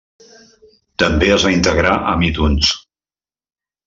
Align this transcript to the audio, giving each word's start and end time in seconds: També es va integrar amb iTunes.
També 1.03 1.29
es 1.35 1.45
va 1.47 1.51
integrar 1.57 1.93
amb 2.13 2.27
iTunes. 2.31 2.73